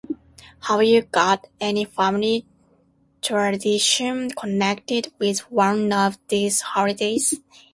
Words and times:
Have 0.61 0.81
you 0.81 1.03
got 1.03 1.45
any 1.59 1.85
family 1.85 2.47
tradition 3.21 4.31
connected 4.31 5.13
with 5.19 5.41
one 5.51 5.93
of 5.93 6.17
these 6.27 6.61
holidays? 6.61 7.35